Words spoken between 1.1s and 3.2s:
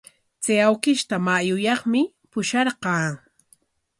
mayuyaqmi pusharqaa.